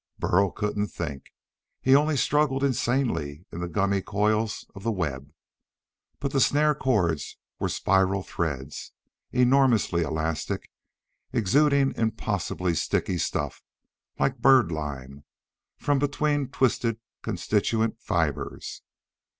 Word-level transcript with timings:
Burl 0.17 0.49
couldn't 0.49 0.87
think. 0.87 1.31
He 1.79 1.95
only 1.95 2.17
struggled 2.17 2.63
insanely 2.63 3.45
in 3.51 3.59
the 3.61 3.67
gummy 3.67 4.01
coils 4.01 4.65
of 4.73 4.81
the 4.81 4.91
web. 4.91 5.31
But 6.19 6.31
the 6.31 6.41
snare 6.41 6.73
cords 6.73 7.37
were 7.59 7.69
spiral 7.69 8.23
threads, 8.23 8.93
enormously 9.31 10.01
elastic, 10.01 10.71
exuding 11.31 11.93
impossibly 11.95 12.73
sticky 12.73 13.19
stuff, 13.19 13.61
like 14.17 14.39
bird 14.41 14.71
lime, 14.71 15.23
from 15.77 15.99
between 15.99 16.47
twisted 16.49 16.99
constituent 17.21 17.99
fibres. 18.01 18.81